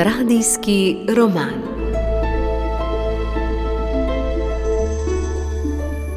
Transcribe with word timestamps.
Radijski 0.00 0.96
roman. 1.16 1.60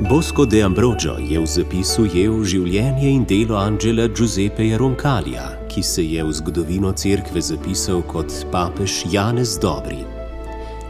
Bosco 0.10 0.46
de 0.46 0.64
Ambrogio 0.64 1.16
je 1.20 1.40
v 1.40 1.46
zapisu 1.46 2.04
ujel 2.06 2.44
življenje 2.44 3.10
in 3.10 3.26
delo 3.28 3.58
Angela 3.60 4.08
Giuseppeja 4.08 4.78
Roncalija, 4.78 5.46
ki 5.68 5.84
se 5.84 6.04
je 6.06 6.24
v 6.24 6.32
zgodovino 6.32 6.92
cerkve 6.92 7.42
zapisal 7.42 8.04
kot 8.08 8.32
papež 8.52 9.04
Janez 9.12 9.58
Dobri. 9.60 10.04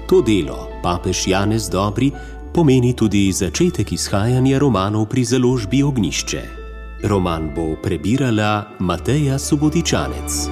To 0.10 0.22
delo, 0.22 0.68
papež 0.84 1.28
Janez 1.28 1.70
Dobri, 1.74 2.12
pomeni 2.54 2.94
tudi 2.94 3.32
začetek 3.34 3.96
izhajanja 3.98 4.60
romanov 4.62 5.10
pri 5.10 5.24
založbi 5.26 5.82
Ognišče. 5.84 6.62
Roman 7.04 7.52
bo 7.56 7.76
prebirala 7.76 8.80
Mateja 8.80 9.36
Subotičanec. 9.38 10.48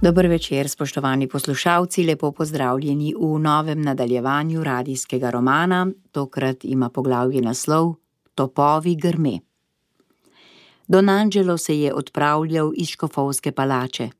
Dober 0.00 0.26
večer, 0.26 0.68
spoštovani 0.68 1.28
poslušalci, 1.28 2.04
lepo 2.04 2.32
pozdravljeni 2.32 3.14
v 3.20 3.38
novem 3.38 3.82
nadaljevanju 3.82 4.64
radijskega 4.64 5.30
romana. 5.30 5.86
Tokrat 6.12 6.64
ima 6.64 6.88
poglavje 6.88 7.42
naslov 7.42 7.94
Topovi 8.34 8.96
grme. 8.96 9.38
Don 10.86 11.08
Angelo 11.08 11.58
se 11.58 11.80
je 11.80 11.94
odpravljal 11.94 12.72
iz 12.76 12.88
škofovske 12.88 13.52
palače. 13.52 14.17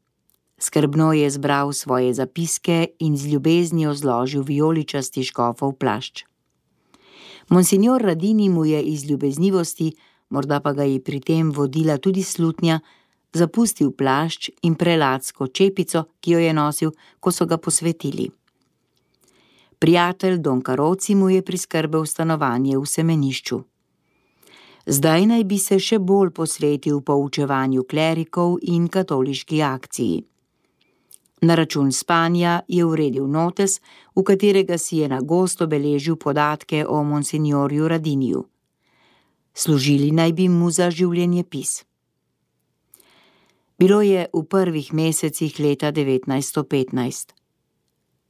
Skrbno 0.59 1.13
je 1.13 1.31
zbral 1.31 1.73
svoje 1.73 2.15
zapiske 2.15 2.87
in 2.99 3.17
z 3.17 3.27
ljubeznijo 3.27 3.95
zložil 3.95 4.43
vijoličasti 4.43 5.25
škofov 5.25 5.73
plašč. 5.73 6.25
Monsignor 7.49 8.03
Radini 8.03 8.49
mu 8.49 8.65
je 8.65 8.83
iz 8.83 9.11
ljubeznivosti, 9.11 9.93
morda 10.29 10.61
pa 10.61 10.73
ga 10.73 10.83
je 10.83 11.03
pri 11.03 11.21
tem 11.21 11.53
vodila 11.53 11.97
tudi 11.99 12.23
slutnja, 12.23 12.81
zapustil 13.33 13.91
plašč 13.91 14.51
in 14.63 14.75
preladsko 14.75 15.47
čepico, 15.47 16.05
ki 16.21 16.31
jo 16.31 16.39
je 16.39 16.53
nosil, 16.53 16.93
ko 17.21 17.33
so 17.33 17.47
ga 17.47 17.57
posvetili. 17.57 18.31
Prijatelj 19.79 20.39
Don 20.39 20.61
Karoci 20.61 21.15
mu 21.15 21.31
je 21.31 21.43
priskrbel 21.43 22.07
stanovanje 22.07 22.79
v 22.79 22.87
semenišču. 22.87 23.63
Zdaj 24.87 25.27
naj 25.27 25.45
bi 25.45 25.59
se 25.59 25.79
še 25.79 25.99
bolj 25.99 26.31
posvetil 26.35 27.01
poučevanju 27.01 27.85
klerikov 27.85 28.59
in 28.63 28.89
katoliški 28.89 29.63
akciji. 29.63 30.25
Na 31.41 31.55
račun 31.55 31.93
spanja 31.93 32.61
je 32.69 32.85
uredil 32.85 33.27
notes, 33.27 33.81
v 34.17 34.23
katerega 34.23 34.79
si 34.79 34.99
je 34.99 35.09
na 35.09 35.21
gosto 35.21 35.67
beležil 35.67 36.17
podatke 36.17 36.87
o 36.87 37.03
monsignorju 37.05 37.89
Radiniju. 37.89 38.45
Služili 39.55 40.11
naj 40.11 40.33
bi 40.33 40.49
mu 40.49 40.71
za 40.71 40.91
življenje 40.91 41.45
pis. 41.45 41.85
Bilo 43.79 44.03
je 44.03 44.27
v 44.33 44.43
prvih 44.43 44.93
mesecih 44.95 45.61
leta 45.61 45.93
1915. 45.93 47.35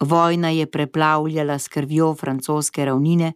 Vojna 0.01 0.51
je 0.51 0.67
preplavljala 0.67 1.59
s 1.59 1.69
krvjo 1.69 2.15
francoske 2.15 2.85
ravnine, 2.85 3.33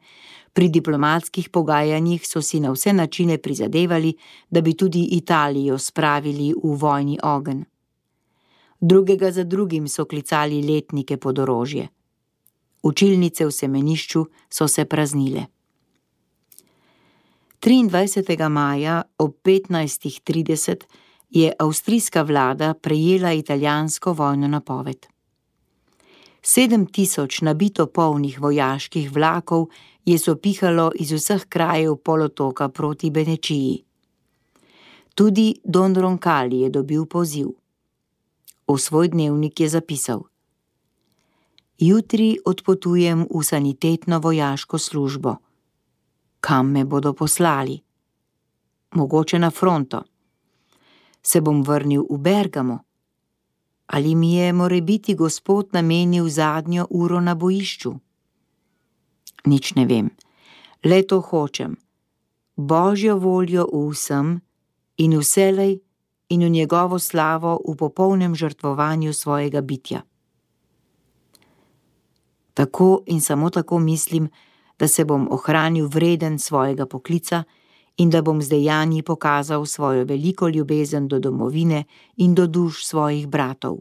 pri 0.53 0.69
diplomatskih 0.69 1.49
pogajanjih 1.49 2.27
so 2.29 2.43
si 2.43 2.61
na 2.61 2.71
vse 2.71 2.93
načine 2.93 3.39
prizadevali, 3.39 4.13
da 4.51 4.61
bi 4.61 4.77
tudi 4.77 5.09
Italijo 5.17 5.79
spravili 5.79 6.53
v 6.53 6.77
vojni 6.77 7.19
ogen. 7.23 7.65
Drugega 8.85 9.31
za 9.31 9.45
drugim 9.45 9.89
so 9.89 10.05
klicali 10.05 10.63
letnike 10.63 11.17
pod 11.17 11.39
orožje. 11.39 11.89
Učilnice 12.83 13.47
v 13.47 13.53
semenišču 13.53 14.25
so 14.51 14.67
se 14.69 14.85
praznile. 14.85 15.45
23. 17.61 18.49
maja 18.49 19.03
ob 19.19 19.37
15.30 19.45 20.83
je 21.31 21.53
avstrijska 21.59 22.23
vlada 22.23 22.75
prejela 22.75 23.33
italijansko 23.33 24.13
vojno 24.13 24.49
napoved. 24.49 25.07
Sedem 26.43 26.87
tisoč 26.87 27.41
nabito 27.41 27.87
polnih 27.87 28.41
vojaških 28.41 29.13
vlakov 29.13 29.69
je 30.05 30.19
sopihalo 30.19 30.91
iz 30.95 31.13
vseh 31.13 31.47
krajev 31.49 31.97
polotoka 31.97 32.69
proti 32.69 33.11
Benečiji. 33.11 33.85
Tudi 35.15 35.55
Don 35.65 35.95
Roncalli 35.95 36.61
je 36.61 36.71
dobil 36.71 37.07
poziv. 37.07 37.62
V 38.69 38.79
svoj 38.79 39.09
dnevnik 39.09 39.61
je 39.61 39.69
zapisal: 39.69 40.23
Jutri 41.79 42.39
odpotujem 42.45 43.27
v 43.31 43.43
sanitetno 43.43 44.19
vojaško 44.19 44.79
službo. 44.79 45.37
Kam 46.41 46.71
me 46.71 46.85
bodo 46.85 47.13
poslali? 47.13 47.81
Mogoče 48.95 49.39
na 49.39 49.51
fronto 49.51 50.03
se 51.23 51.41
bom 51.41 51.63
vrnil 51.63 52.07
v 52.11 52.19
Bergamo. 52.19 52.79
Ali 53.87 54.15
mi 54.15 54.35
je 54.35 54.53
more 54.53 54.81
biti 54.81 55.15
gospod 55.15 55.69
namenil 55.73 56.29
zadnjo 56.29 56.87
uro 56.91 57.21
na 57.21 57.35
bojišču? 57.35 57.93
Nič 59.47 59.75
ne 59.75 59.87
vem, 59.87 60.11
le 60.85 61.03
to 61.03 61.21
hočem. 61.21 61.77
Božjo 62.57 63.19
voljo 63.19 63.67
v 63.73 63.91
vsem 63.91 64.41
in 64.97 65.19
vselej 65.19 65.81
in 66.33 66.45
v 66.45 66.49
njegovo 66.49 66.99
slavo 66.99 67.61
v 67.69 67.77
popolnem 67.77 68.35
žrtvovanju 68.35 69.13
svojega 69.13 69.61
bitja. 69.61 70.03
Tako 72.55 73.03
in 73.07 73.21
samo 73.21 73.51
tako 73.51 73.79
mislim, 73.79 74.29
da 74.79 74.89
se 74.89 75.05
bom 75.05 75.29
ohranil 75.31 75.89
vreden 75.89 76.39
svojega 76.39 76.87
poklica 76.87 77.45
in 77.97 78.11
da 78.11 78.23
bom 78.23 78.43
z 78.43 78.49
dejanji 78.49 79.03
pokazal 79.03 79.67
svojo 79.67 80.05
veliko 80.05 80.49
ljubezen 80.49 81.09
do 81.09 81.19
domovine 81.19 81.85
in 82.17 82.35
do 82.35 82.47
duš 82.47 82.87
svojih 82.87 83.29
bratov. 83.29 83.79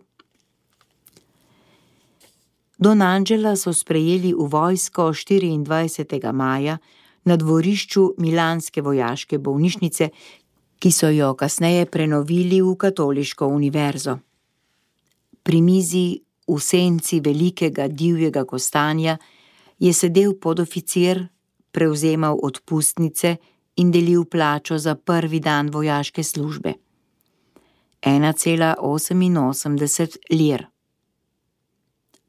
Don 2.78 3.02
Angela 3.02 3.56
so 3.56 3.74
sprejeli 3.74 4.34
v 4.34 4.48
vojsko 4.50 5.14
24. 5.14 6.34
maja 6.34 6.78
na 7.24 7.38
dvorišču 7.38 8.14
Milanske 8.18 8.82
vojaške 8.82 9.38
bolnišnice, 9.38 10.10
ki 10.82 10.90
so 10.92 11.10
jo 11.14 11.36
kasneje 11.38 11.86
prenovili 11.86 12.62
v 12.62 12.76
katoliško 12.76 13.48
univerzo. 13.48 14.18
Pri 15.44 15.62
mizi 15.62 16.22
v 16.48 16.60
senci 16.60 17.20
velikega 17.20 17.88
divjega 17.88 18.46
kostanja 18.46 19.18
je 19.80 19.94
sedel 19.94 20.34
podoficir, 20.42 21.28
prevzemal 21.72 22.38
odpustnice 22.44 23.36
in 23.76 23.92
delil 23.92 24.26
plačo 24.26 24.78
za 24.78 24.96
prvi 24.96 25.40
dan 25.40 25.70
vojaške 25.70 26.24
službe. 26.24 26.74
1,88 28.02 30.18
lir. 30.32 30.68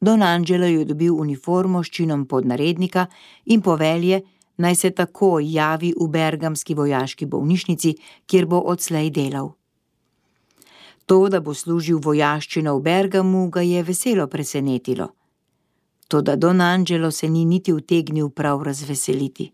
Don 0.00 0.22
Angelo 0.22 0.66
je 0.66 0.84
dobil 0.84 1.14
uniformo 1.14 1.84
s 1.84 1.90
činom 1.90 2.26
podnarednika 2.26 3.06
in 3.44 3.62
povelje, 3.62 4.20
naj 4.56 4.74
se 4.74 4.90
takoj 4.90 5.52
javi 5.52 5.94
v 6.00 6.08
Bergamski 6.08 6.74
vojaški 6.74 7.26
bolnišnici, 7.26 7.94
kjer 8.26 8.46
bo 8.46 8.60
odslej 8.60 9.10
delal. 9.10 9.52
To, 11.06 11.28
da 11.28 11.40
bo 11.40 11.54
služil 11.54 11.98
vojaščino 11.98 12.76
v 12.78 12.82
Bergamu, 12.82 13.48
ga 13.50 13.60
je 13.60 13.82
veselo 13.82 14.26
presenetilo. 14.26 15.08
Toda 16.08 16.36
Don 16.36 16.60
Angelo 16.60 17.10
se 17.10 17.28
ni 17.28 17.44
niti 17.44 17.72
utegnil 17.72 18.28
prav 18.30 18.62
razveseliti. 18.62 19.52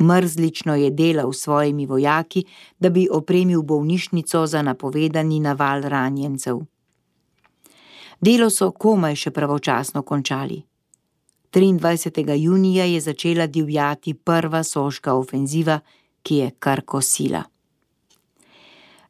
Mrzlično 0.00 0.74
je 0.74 0.90
delal 0.90 1.32
s 1.32 1.42
svojimi 1.42 1.86
vojaki, 1.86 2.44
da 2.78 2.90
bi 2.90 3.08
opremil 3.10 3.62
bolnišnico 3.62 4.46
za 4.46 4.62
napovedani 4.62 5.40
naval 5.40 5.82
ranjencev. 5.82 6.60
Delo 8.20 8.50
so 8.50 8.70
komaj 8.70 9.16
še 9.16 9.30
pravočasno 9.30 10.02
končali. 10.02 10.62
23. 11.52 12.34
junija 12.36 12.84
je 12.84 13.00
začela 13.00 13.46
divjati 13.46 14.14
prva 14.14 14.62
soška 14.62 15.14
ofenziva, 15.14 15.80
ki 16.22 16.36
je 16.36 16.50
kar 16.58 16.82
kosila. 16.82 17.42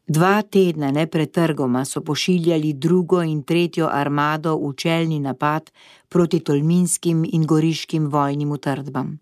Dva 0.06 0.42
tedna 0.42 0.90
nepretrgoma 0.90 1.84
so 1.84 2.00
pošiljali 2.00 2.72
drugo 2.72 3.22
in 3.22 3.42
tretjo 3.42 3.88
armado 3.92 4.56
v 4.56 4.72
čelni 4.76 5.20
napad 5.20 5.70
proti 6.08 6.40
tolminskim 6.40 7.24
in 7.32 7.46
goriškim 7.46 8.06
vojnim 8.06 8.52
utrdbam. 8.52 9.18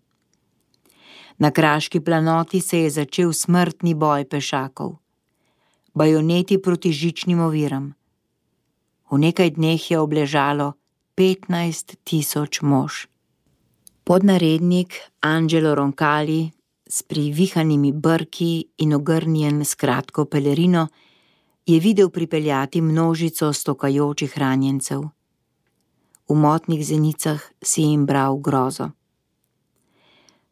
Na 1.37 1.51
kraški 1.51 1.99
planoti 1.99 2.61
se 2.61 2.79
je 2.79 2.89
začel 2.89 3.33
smrtni 3.33 3.93
boj 3.93 4.25
pešakov. 4.25 4.95
Bajoneti 5.93 6.61
proti 6.61 6.91
žičnim 6.91 7.39
oviram. 7.39 7.93
V 9.11 9.17
nekaj 9.17 9.49
dneh 9.49 9.91
je 9.91 9.99
obležalo 9.99 10.73
15 11.19 11.99
tisoč 12.03 12.61
mož. 12.61 13.11
Podnarednik 14.03 14.93
Angelo 15.19 15.75
Roncalli 15.75 16.51
s 16.87 17.03
privihanimi 17.03 17.91
brki 17.91 18.63
in 18.77 18.93
ogrnjen 18.93 19.65
s 19.65 19.75
kratko 19.75 20.25
pelerino 20.25 20.87
je 21.65 21.79
videl 21.79 22.09
pripeljati 22.09 22.81
množico 22.81 23.53
stokajočih 23.53 24.37
ranjencev. 24.37 25.01
v 26.29 26.35
motnih 26.35 26.85
zenicah 26.85 27.41
si 27.63 27.81
jim 27.81 28.05
bral 28.05 28.37
grozo. 28.37 28.89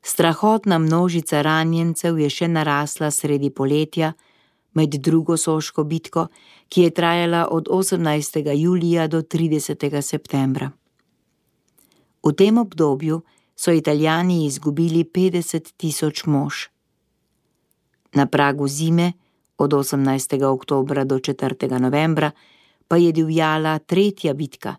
Strahotna 0.02 0.78
množica 0.78 1.42
ranjencev 1.42 2.20
je 2.20 2.30
še 2.30 2.48
narasla 2.48 3.12
sredi 3.12 3.50
poletja, 3.50 4.14
med 4.78 4.90
drugo 4.90 5.38
soško 5.38 5.84
bitko, 5.84 6.28
ki 6.70 6.82
je 6.82 6.90
trajala 6.94 7.48
od 7.52 7.68
18. 7.72 8.52
julija 8.54 9.08
do 9.08 9.22
30. 9.22 10.02
septembra. 10.02 10.72
V 12.24 12.34
tem 12.38 12.58
obdobju 12.58 13.22
so 13.56 13.72
Italijani 13.72 14.46
izgubili 14.46 15.04
50 15.04 15.74
tisoč 15.78 16.26
mož. 16.26 16.68
Na 18.14 18.26
pragu 18.26 18.68
zime, 18.68 19.14
od 19.58 19.74
18. 19.74 20.44
oktobra 20.44 21.04
do 21.04 21.16
4. 21.20 21.80
novembra, 21.80 22.32
pa 22.88 22.98
je 22.98 23.12
divjala 23.12 23.80
tretja 23.80 24.34
bitka, 24.34 24.76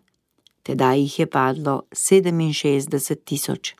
tedaj 0.63 0.99
jih 0.99 1.19
je 1.19 1.25
padlo 1.25 1.81
67 1.91 3.15
tisoč. 3.25 3.75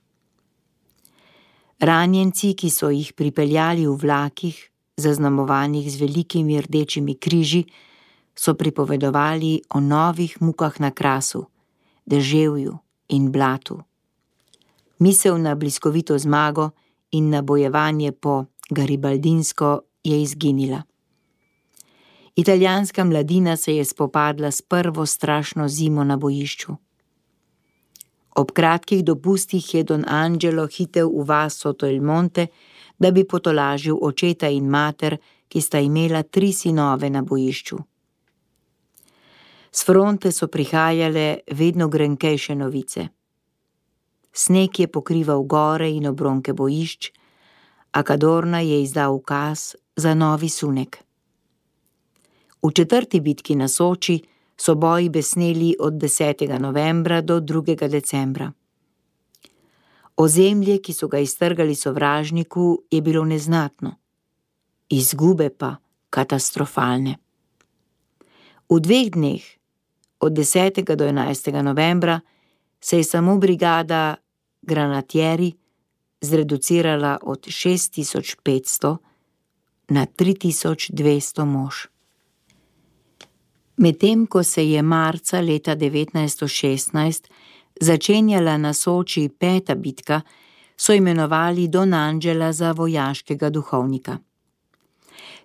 Ranjenci, 1.80 2.54
ki 2.60 2.70
so 2.70 2.90
jih 2.92 3.14
pripeljali 3.14 3.88
v 3.88 3.96
vlakih, 3.96 4.69
zaznamovanih 5.00 5.92
z 5.92 6.02
velikimi 6.02 6.62
rdečimi 6.62 7.16
križi, 7.16 7.66
so 8.36 8.54
pripovedovali 8.54 9.62
o 9.70 9.80
novih 9.80 10.42
mukah 10.42 10.80
na 10.80 10.92
krasu, 10.92 11.46
deževju 12.06 12.78
in 13.10 13.32
blatu. 13.32 13.82
Misel 15.00 15.42
na 15.42 15.56
bliskovito 15.56 16.18
zmago 16.18 16.70
in 17.12 17.30
na 17.30 17.42
bojevanje 17.42 18.12
po 18.12 18.46
garibaldinsko 18.70 19.80
je 20.04 20.22
izginila. 20.22 20.82
Italijanska 22.36 23.04
mladina 23.04 23.58
se 23.58 23.76
je 23.76 23.86
spopadla 23.86 24.52
s 24.52 24.62
prvo 24.62 25.06
strašno 25.06 25.68
zimo 25.68 26.04
na 26.04 26.18
bojišču. 26.18 26.76
Ob 28.36 28.52
kratkih 28.52 29.04
dopustih 29.04 29.74
je 29.74 29.84
Don 29.84 30.06
Angelo 30.08 30.68
hitev 30.68 31.08
v 31.08 31.26
vas 31.26 31.58
Soto 31.58 31.88
il 31.88 32.02
Monte, 32.02 32.48
da 33.00 33.12
bi 33.12 33.24
potolažil 33.24 33.98
očeta 34.02 34.48
in 34.48 34.70
mater, 34.70 35.18
ki 35.48 35.62
sta 35.62 35.80
imela 35.80 36.24
tri 36.24 36.54
sinove 36.54 37.10
na 37.10 37.22
bojišču. 37.22 37.78
S 39.72 39.86
fronte 39.86 40.32
so 40.32 40.48
prihajale 40.48 41.40
vedno 41.52 41.88
grenkejše 41.88 42.56
novice. 42.56 43.08
Sneg 44.34 44.80
je 44.80 44.88
pokrival 44.88 45.44
gore 45.44 45.90
in 45.90 46.08
obronke 46.08 46.54
bojišč, 46.54 47.12
a 47.92 48.04
Kadorna 48.04 48.60
je 48.60 48.84
izdal 48.84 49.16
ukaz 49.16 49.76
za 49.96 50.14
novi 50.14 50.50
sunek. 50.50 50.98
V 52.62 52.72
četrti 52.74 53.20
bitki 53.20 53.56
na 53.56 53.68
Soči 53.68 54.20
so 54.58 54.76
boji 54.76 55.10
besneli 55.10 55.76
od 55.80 55.94
10. 55.94 56.60
novembra 56.60 57.22
do 57.22 57.40
2. 57.40 57.88
decembra. 57.88 58.52
Ozemlje, 60.20 60.82
ki 60.84 60.94
so 60.94 61.08
ga 61.08 61.20
iztrgali 61.24 61.76
sovražniku, 61.76 62.84
je 62.92 63.02
bilo 63.02 63.24
neznatno, 63.26 63.96
izgube 64.90 65.50
pa 65.50 65.76
katastrofalne. 66.10 67.16
V 68.70 68.80
dveh 68.84 69.12
dneh, 69.16 69.46
od 70.20 70.34
10. 70.36 70.84
do 70.96 71.06
11. 71.08 71.62
novembra, 71.64 72.20
se 72.82 72.98
je 72.98 73.04
samo 73.04 73.38
brigada 73.38 74.16
Granatieri 74.62 75.54
zreducirala 76.22 77.18
od 77.22 77.48
6500 77.48 78.98
na 79.90 80.06
3200 80.06 81.46
mož. 81.46 81.76
Medtem 83.78 84.28
ko 84.28 84.44
se 84.44 84.70
je 84.70 84.82
marca 84.82 85.40
leta 85.42 85.76
1916 85.76 87.30
začenjala 87.80 88.58
na 88.58 88.74
Soči 88.74 89.30
peta 89.30 89.76
bitka, 89.76 90.22
so 90.78 90.94
imenovali 90.94 91.68
Don 91.68 91.94
Angela 91.94 92.54
za 92.54 92.72
vojaškega 92.72 93.50
duhovnika. 93.50 94.18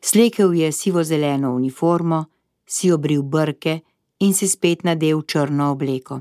Slekel 0.00 0.54
je 0.54 0.72
sivo-zeleno 0.72 1.54
uniformo, 1.54 2.24
si 2.66 2.92
obril 2.92 3.22
brke 3.22 3.80
in 4.20 4.34
si 4.34 4.48
spet 4.48 4.84
nadel 4.84 5.22
črno 5.22 5.70
obleko. 5.70 6.20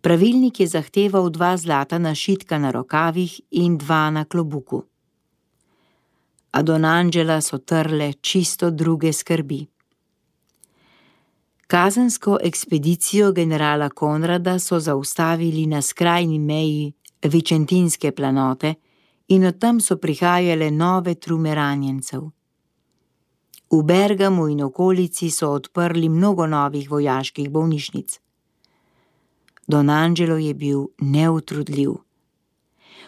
Pravilnik 0.00 0.60
je 0.60 0.66
zahteval 0.66 1.30
dva 1.30 1.56
zlata 1.56 1.98
našitka 1.98 2.58
na 2.58 2.70
rokavih 2.70 3.40
in 3.50 3.78
dva 3.78 4.10
na 4.10 4.24
klobuku. 4.24 4.82
A 6.52 6.62
Don 6.62 6.84
Angela 6.84 7.40
so 7.40 7.58
trle 7.58 8.12
čisto 8.12 8.70
druge 8.70 9.12
skrbi. 9.12 9.66
Kazensko 11.68 12.38
ekspedicijo 12.42 13.32
generala 13.32 13.88
Konrada 13.88 14.58
so 14.58 14.80
zaustavili 14.80 15.66
na 15.66 15.82
skrajni 15.82 16.38
meji 16.38 16.92
Vičentinske 17.24 18.12
planote 18.12 18.74
in 19.28 19.44
od 19.44 19.58
tam 19.58 19.80
so 19.80 19.96
prihajale 19.96 20.70
nove 20.70 21.14
trume 21.14 21.54
ranjencev. 21.54 22.22
V 23.70 23.82
Bergamu 23.82 24.48
in 24.48 24.62
okolici 24.62 25.30
so 25.30 25.50
odprli 25.50 26.08
mnogo 26.08 26.46
novih 26.46 26.90
vojaških 26.90 27.50
bolnišnic. 27.50 28.20
Don 29.66 29.90
Angelo 29.90 30.36
je 30.36 30.54
bil 30.54 30.86
neutrudljiv. 30.98 31.92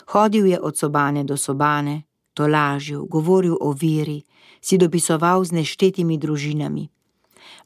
Hodil 0.07 0.47
je 0.47 0.61
od 0.61 0.79
sobane 0.79 1.25
do 1.25 1.37
sobane, 1.37 2.03
tolažil, 2.35 3.05
govoril 3.05 3.57
o 3.61 3.73
veri, 3.73 4.23
si 4.61 4.79
dopisoval 4.79 5.45
z 5.45 5.53
neštetimi 5.53 6.19
družinami. 6.19 6.91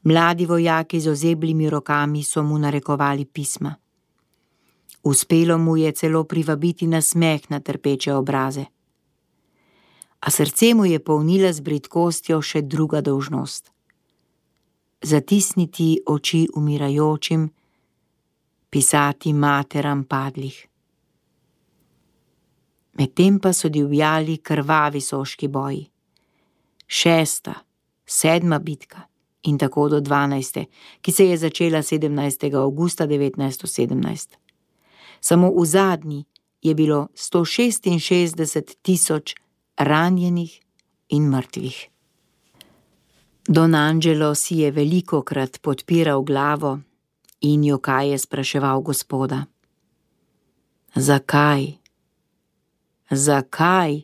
Mladi 0.03 0.45
vojaki 0.45 0.99
z 0.99 1.07
ozeblimi 1.07 1.69
rokami 1.69 2.23
so 2.23 2.43
mu 2.43 2.57
narekovali 2.59 3.25
pisma. 3.25 3.75
Uspelo 5.03 5.57
mu 5.57 5.77
je 5.77 5.91
celo 5.91 6.23
privabiti 6.23 6.87
na 6.87 7.01
smeh 7.01 7.49
na 7.49 7.59
trpeče 7.59 8.13
obraze. 8.13 8.65
A 10.19 10.31
srce 10.31 10.73
mu 10.73 10.85
je 10.85 10.99
polnila 10.99 11.53
z 11.53 11.61
britkostjo 11.61 12.41
še 12.41 12.61
druga 12.61 13.01
dožnost: 13.01 13.71
zatisniti 15.01 16.01
oči 16.05 16.47
umirajočim, 16.55 17.49
pisati 18.69 19.33
materam 19.33 20.03
padlih. 20.03 20.67
Medtem 22.93 23.39
pa 23.39 23.53
so 23.53 23.69
divjali 23.69 24.37
krvavi 24.37 25.01
soški 25.01 25.47
boji. 25.47 25.89
Šesta, 26.87 27.53
sedma 28.05 28.59
bitka 28.59 29.14
in 29.45 29.57
tako 29.57 29.89
do 29.89 29.99
12., 30.01 30.65
ki 31.01 31.11
se 31.11 31.25
je 31.25 31.37
začela 31.37 31.81
17. 31.81 32.55
augusta 32.55 33.07
1917. 33.07 34.35
Samo 35.21 35.51
v 35.51 35.65
zadnji 35.65 36.25
je 36.61 36.75
bilo 36.75 37.07
166 37.15 38.75
tisoč 38.81 39.35
ranjenih 39.77 40.61
in 41.09 41.29
mrtvih. 41.29 41.89
Don 43.47 43.75
Angelo 43.75 44.35
si 44.35 44.57
je 44.57 44.71
veliko 44.71 45.21
krat 45.21 45.61
podpiral 45.61 46.23
glavo 46.23 46.79
in 47.41 47.63
jo 47.63 47.77
kaj 47.77 48.09
je 48.09 48.17
spraševal 48.17 48.81
gospoda. 48.81 49.45
Zakaj? 50.95 51.65
Zakaj? 53.09 54.01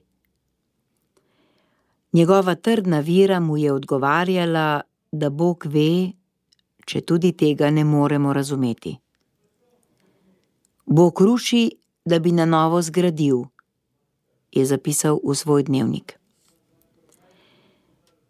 Njegova 2.14 2.56
trdna 2.56 3.00
vira 3.00 3.40
mu 3.40 3.58
je 3.58 3.72
odgovarjala, 3.74 4.82
da 5.12 5.30
Bog 5.30 5.66
ve, 5.66 6.14
če 6.88 7.02
tudi 7.02 7.34
tega 7.36 7.70
ne 7.70 7.84
moremo 7.84 8.34
razumeti. 8.34 8.96
Bog 10.86 11.22
ruši, 11.22 11.70
da 12.06 12.20
bi 12.20 12.32
na 12.32 12.46
novo 12.46 12.82
zgradil, 12.82 13.44
je 14.52 14.66
zapisal 14.66 15.20
v 15.24 15.36
svoj 15.36 15.64
dnevnik. 15.64 16.18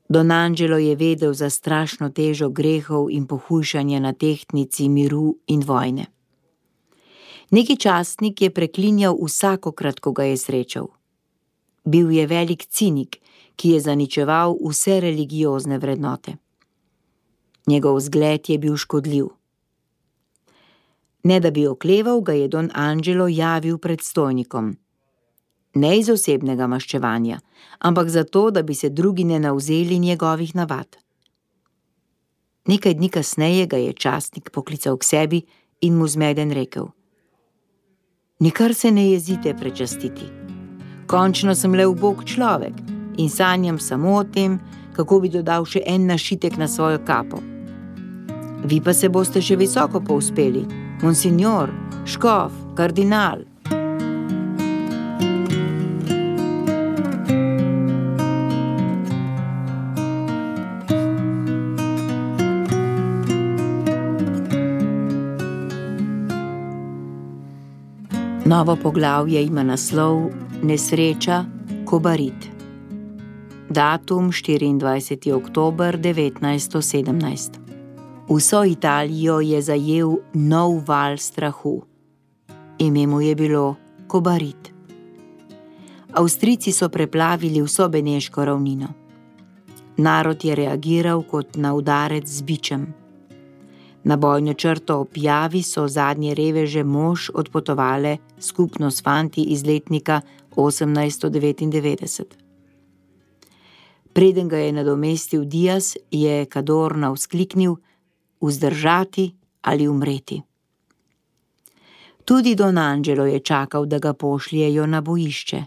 Don 0.10 0.32
Angelo 0.32 0.78
je 0.78 0.96
vedel 0.96 1.34
za 1.34 1.50
strašno 1.50 2.10
težo 2.10 2.50
grehov 2.50 3.08
in 3.10 3.28
pohujšanja 3.28 4.00
na 4.00 4.14
tehtnici 4.14 4.90
miru 4.90 5.38
in 5.48 5.64
vojne. 5.64 6.06
Neki 7.52 7.78
častnik 7.78 8.42
je 8.42 8.50
preklinjal 8.50 9.16
vsakokrat, 9.16 10.00
ko 10.00 10.12
ga 10.12 10.24
je 10.24 10.38
srečal. 10.38 10.88
Bil 11.86 12.12
je 12.12 12.28
velik 12.28 12.66
cinik, 12.66 13.22
ki 13.56 13.70
je 13.70 13.80
zaničeval 13.80 14.58
vse 14.60 15.00
religiozne 15.00 15.78
vrednote. 15.78 16.36
Njegov 17.68 18.00
zgled 18.00 18.50
je 18.50 18.58
bil 18.58 18.78
škodljiv. 18.78 19.26
Ne 21.24 21.40
da 21.40 21.52
bi 21.52 21.68
okleval, 21.68 22.22
ga 22.22 22.34
je 22.34 22.48
Don 22.48 22.70
Angelo 22.74 23.28
javil 23.28 23.78
predstojnikom. 23.78 24.78
Ne 25.74 26.00
iz 26.00 26.10
osebnega 26.10 26.68
maščevanja, 26.68 27.40
ampak 27.80 28.10
zato, 28.10 28.50
da 28.52 28.62
bi 28.62 28.74
se 28.74 28.90
drugi 28.90 29.24
ne 29.24 29.40
navzeli 29.40 30.00
njegovih 30.00 30.56
navad. 30.56 30.98
Nekaj 32.66 32.94
dni 32.94 33.10
kasneje 33.10 33.68
ga 33.68 33.78
je 33.78 33.94
častnik 33.94 34.50
poklical 34.50 34.98
k 34.98 35.04
sebi 35.04 35.42
in 35.82 35.98
mu 35.98 36.08
zmeden 36.08 36.52
rekel: 36.52 36.88
Nikar 38.40 38.74
se 38.74 38.92
ne 38.92 39.10
jezite 39.12 39.54
prečastiti. 39.54 40.26
Končno 41.08 41.56
sem 41.56 41.74
le 41.74 41.86
ubog 41.86 42.24
človek 42.26 42.74
in 43.18 43.30
sanjam 43.30 43.80
samo 43.80 44.16
o 44.16 44.24
tem, 44.24 44.60
kako 44.96 45.20
bi 45.20 45.30
dodal 45.30 45.66
še 45.66 45.84
en 45.86 46.06
našitek 46.06 46.58
na 46.58 46.68
svojo 46.68 47.00
kapo. 47.06 47.40
Vi 48.66 48.82
pa 48.82 48.94
se 48.94 49.10
boste 49.10 49.42
še 49.42 49.56
visoko 49.58 50.02
povzpeli, 50.02 50.66
monsignor, 51.02 51.72
škof, 52.06 52.54
kardinal. 52.78 53.46
Novo 68.52 68.76
poglavje 68.76 69.44
ima 69.44 69.64
naslov 69.64 70.30
Nesreča 70.62 71.46
Kobarit. 71.86 72.51
Datum 73.72 74.32
24. 74.32 75.32
oktober 75.32 75.98
1917. 75.98 77.60
Vso 78.30 78.64
Italijo 78.64 79.40
je 79.40 79.62
zajel 79.62 80.18
nov 80.34 80.84
val 80.88 81.18
strahu. 81.18 81.82
Ime 82.78 83.08
mu 83.08 83.22
je 83.22 83.36
bilo 83.36 83.76
Kobarit. 84.08 84.74
Avstrijci 86.14 86.72
so 86.72 86.90
preplavili 86.90 87.62
vso 87.62 87.90
Beneško 87.90 88.46
ravnino. 88.46 88.88
Narod 89.98 90.46
je 90.46 90.56
reagiral 90.56 91.24
kot 91.24 91.56
na 91.56 91.74
udarec 91.74 92.28
z 92.28 92.42
bičem. 92.42 92.94
Na 94.04 94.18
bojno 94.18 94.54
črto 94.54 95.00
ob 95.00 95.10
Javi 95.16 95.64
so 95.64 95.88
zadnje 95.88 96.36
reveže 96.36 96.84
mož 96.84 97.30
odpotovale 97.34 98.18
skupno 98.40 98.92
s 98.92 99.04
fanti 99.04 99.44
iz 99.44 99.64
letnika 99.66 100.22
1899. 100.56 102.51
Preden 104.14 104.48
ga 104.48 104.58
je 104.58 104.72
nadomestil 104.72 105.46
Dias, 105.46 105.98
je 106.12 106.46
Kadorna 106.46 107.12
vzkliknil: 107.12 107.76
Vzdržati 108.42 109.36
ali 109.62 109.88
umreti. 109.88 110.42
Tudi 112.26 112.56
Don 112.56 112.78
Angelo 112.78 113.26
je 113.26 113.40
čakal, 113.40 113.86
da 113.86 114.00
ga 114.00 114.14
pošljejo 114.14 114.86
na 114.86 115.02
bojišče. 115.02 115.64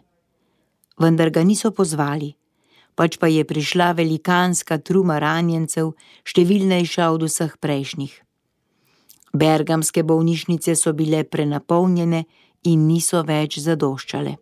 Vendar 0.98 1.30
ga 1.30 1.42
niso 1.42 1.70
pozvali, 1.70 2.34
pač 2.94 3.18
pa 3.18 3.26
je 3.26 3.44
prišla 3.44 3.92
velikanska 3.92 4.78
truma 4.78 5.18
ranjencev, 5.18 5.94
številnejša 6.24 7.10
od 7.10 7.26
vseh 7.26 7.56
prejšnjih. 7.58 8.14
Bergamske 9.34 10.04
bolnišnice 10.06 10.76
so 10.78 10.92
bile 10.92 11.24
prenapolnjene 11.24 12.24
in 12.70 12.86
niso 12.86 13.24
več 13.26 13.58
zadoščale. 13.58 14.36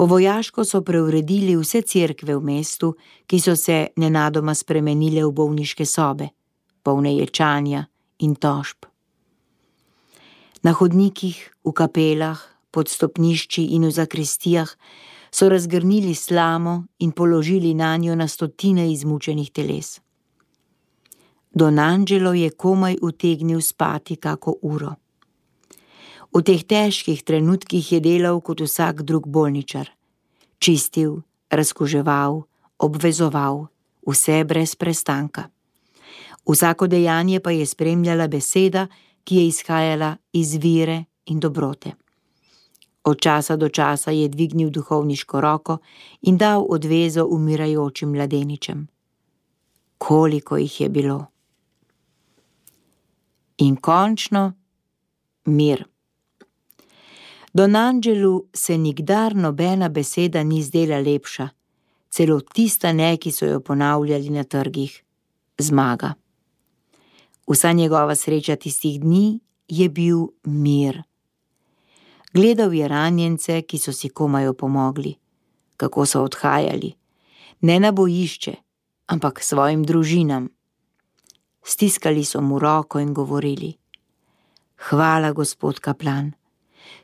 Po 0.00 0.06
vojaško 0.06 0.64
so 0.64 0.80
preuredili 0.80 1.56
vse 1.56 1.82
cerkve 1.82 2.32
v 2.36 2.40
mestu, 2.40 2.94
ki 3.26 3.40
so 3.40 3.52
se 3.56 3.74
nenadoma 4.00 4.54
spremenile 4.56 5.26
v 5.26 5.32
bolniške 5.36 5.84
sobe, 5.84 6.28
polne 6.82 7.12
ječanja 7.12 7.82
in 8.24 8.32
tožb. 8.34 8.86
Na 10.64 10.72
hodnikih, 10.72 11.42
v 11.64 11.72
kapelah, 11.76 12.40
pod 12.72 12.88
stopnišči 12.88 13.66
in 13.76 13.84
v 13.84 13.92
zakristijah 13.92 14.72
so 15.28 15.50
razgrnili 15.52 16.14
slamo 16.14 16.86
in 17.04 17.12
položili 17.12 17.74
na 17.74 17.96
njo 17.96 18.16
na 18.16 18.28
stotine 18.28 18.88
izmučenih 18.92 19.52
teles. 19.52 20.00
Don 21.52 21.78
Angelo 21.78 22.32
je 22.32 22.50
komaj 22.50 22.96
utegnil 23.02 23.60
spati 23.60 24.16
kako 24.16 24.56
uro. 24.62 24.94
V 26.30 26.42
teh 26.46 26.62
težkih 26.62 27.22
trenutkih 27.26 27.82
je 27.82 27.98
delal 27.98 28.38
kot 28.38 28.62
vsak 28.62 29.02
drug 29.02 29.26
bolničar: 29.26 29.90
čistil, 30.62 31.26
razkoževal, 31.50 32.46
obvezoval, 32.78 33.66
vse 34.06 34.44
brez 34.44 34.78
prestanka. 34.78 35.50
Vsako 36.46 36.86
dejanje 36.86 37.40
pa 37.40 37.50
je 37.50 37.66
spremljala 37.66 38.28
beseda, 38.28 38.86
ki 39.24 39.36
je 39.36 39.46
izhajala 39.46 40.16
iz 40.32 40.54
vire 40.54 41.04
in 41.26 41.40
dobrote. 41.40 41.92
Od 43.04 43.20
časa 43.20 43.56
do 43.56 43.68
časa 43.68 44.10
je 44.10 44.28
dvignil 44.28 44.70
duhovniško 44.70 45.40
roko 45.40 45.78
in 46.22 46.38
dal 46.38 46.66
odvezo 46.68 47.26
umirajočim 47.26 48.10
mladeničem. 48.10 48.88
Koliko 49.98 50.56
jih 50.56 50.80
je 50.80 50.88
bilo? 50.88 51.26
In 53.58 53.76
končno 53.76 54.52
mir. 55.44 55.84
Don 57.52 57.76
Angelu 57.76 58.46
se 58.54 58.78
nikdar 58.78 59.34
nobena 59.34 59.88
beseda 59.88 60.42
ni 60.42 60.62
zdela 60.62 61.00
lepša, 61.00 61.48
celo 62.10 62.40
tista 62.40 62.92
ne, 62.92 63.16
ki 63.16 63.32
so 63.32 63.46
jo 63.46 63.60
ponavljali 63.60 64.30
na 64.30 64.44
trgih: 64.44 65.02
zmaga. 65.58 66.14
Vsa 67.50 67.72
njegova 67.72 68.14
sreča 68.14 68.56
tistih 68.56 69.00
dni 69.00 69.40
je 69.68 69.88
bil 69.88 70.26
mir. 70.44 71.02
Gledal 72.32 72.74
je 72.74 72.88
ranjence, 72.88 73.62
ki 73.62 73.78
so 73.78 73.92
si 73.92 74.08
komaj 74.08 74.46
opomogli, 74.46 75.16
kako 75.76 76.06
so 76.06 76.22
odhajali, 76.22 76.94
ne 77.60 77.80
na 77.80 77.90
bojišče, 77.92 78.54
ampak 79.06 79.42
svojim 79.42 79.82
družinam. 79.82 80.48
Stiskali 81.62 82.24
so 82.24 82.40
mu 82.40 82.58
roko 82.58 83.00
in 83.00 83.14
govorili: 83.14 83.74
Hvala, 84.76 85.32
gospod 85.32 85.80
kaplan, 85.80 86.32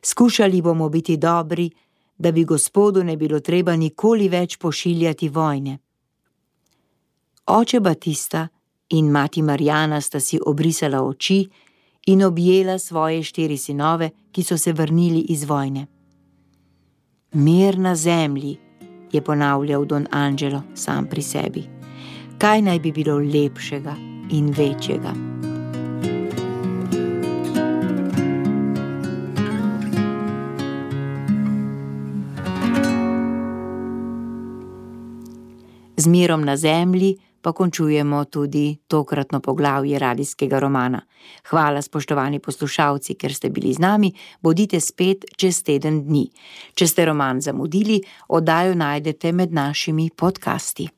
skušali 0.02 0.62
bomo 0.62 0.88
biti 0.88 1.16
dobri, 1.16 1.70
da 2.18 2.32
bi 2.32 2.44
gospodu 2.44 3.04
ne 3.04 3.16
bilo 3.16 3.40
treba 3.40 3.76
nikoli 3.76 4.28
več 4.28 4.56
pošiljati 4.56 5.28
vojne. 5.28 5.78
Oče 7.46 7.80
Batista 7.80 8.48
in 8.88 9.10
mati 9.10 9.42
Marjana 9.42 10.00
sta 10.00 10.20
si 10.20 10.38
obrisala 10.46 11.02
oči 11.02 11.48
in 12.06 12.22
objela 12.22 12.78
svoje 12.78 13.22
štiri 13.22 13.56
sinove, 13.56 14.10
ki 14.32 14.42
so 14.42 14.58
se 14.58 14.72
vrnili 14.72 15.20
iz 15.28 15.44
vojne. 15.44 15.86
Mir 17.32 17.78
na 17.78 17.94
zemlji, 17.94 18.56
je 19.12 19.22
ponavljal 19.22 19.84
Don 19.84 20.06
Angelo 20.10 20.62
sam 20.74 21.06
pri 21.06 21.22
sebi. 21.22 21.64
Kaj 22.38 22.62
naj 22.62 22.78
bi 22.78 22.92
bilo 22.92 23.18
lepšega? 23.18 24.16
in 24.30 24.50
večjega. 24.50 25.25
Z 36.06 36.10
mirom 36.10 36.44
na 36.44 36.56
zemlji 36.56 37.18
pa 37.42 37.52
končujemo 37.52 38.24
tudi 38.24 38.78
tokratno 38.88 39.40
poglavje 39.40 39.98
radijskega 39.98 40.58
romana. 40.58 41.00
Hvala, 41.50 41.82
spoštovani 41.82 42.38
poslušalci, 42.38 43.14
ker 43.14 43.34
ste 43.34 43.50
bili 43.50 43.72
z 43.74 43.82
nami, 43.82 44.12
bodite 44.40 44.80
spet 44.80 45.24
čez 45.36 45.62
teden 45.66 46.04
dni. 46.06 46.28
Če 46.74 46.86
ste 46.86 47.10
roman 47.10 47.42
zamudili, 47.42 47.98
oddajo 48.28 48.78
najdete 48.78 49.32
med 49.32 49.52
našimi 49.52 50.10
podcasti. 50.16 50.88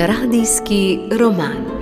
Radijski 0.00 0.98
roman. 1.12 1.75